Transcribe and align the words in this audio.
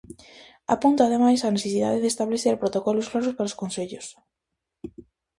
Apunta 0.75 1.01
ademais 1.03 1.41
a 1.41 1.53
necesidade 1.57 2.01
de 2.03 2.11
establecer 2.13 2.55
protocolos 2.63 3.09
claros 3.11 3.35
para 3.37 3.49
os 3.51 3.57
concellos. 3.61 4.07